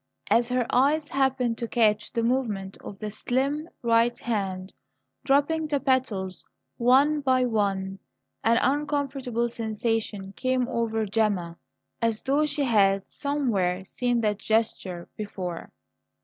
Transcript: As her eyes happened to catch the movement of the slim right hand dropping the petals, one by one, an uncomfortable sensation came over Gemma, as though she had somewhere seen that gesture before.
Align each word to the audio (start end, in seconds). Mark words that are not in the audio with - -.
As 0.31 0.49
her 0.49 0.65
eyes 0.71 1.09
happened 1.09 1.59
to 1.59 1.67
catch 1.67 2.11
the 2.11 2.23
movement 2.23 2.75
of 2.83 2.97
the 2.97 3.11
slim 3.11 3.69
right 3.83 4.17
hand 4.17 4.73
dropping 5.23 5.67
the 5.67 5.79
petals, 5.79 6.43
one 6.77 7.19
by 7.21 7.45
one, 7.45 7.99
an 8.43 8.57
uncomfortable 8.63 9.47
sensation 9.47 10.33
came 10.33 10.67
over 10.67 11.05
Gemma, 11.05 11.55
as 12.01 12.23
though 12.23 12.47
she 12.47 12.63
had 12.63 13.07
somewhere 13.07 13.85
seen 13.85 14.21
that 14.21 14.39
gesture 14.39 15.07
before. 15.15 15.71